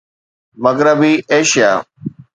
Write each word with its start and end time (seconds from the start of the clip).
مغربي 0.63 1.13
ايشيا 1.33 1.71